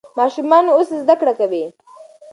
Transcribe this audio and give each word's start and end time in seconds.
ماشومان 0.17 0.65
اوس 0.75 0.89
زده 1.03 1.15
کړه 1.19 1.33
کوي. 1.39 1.65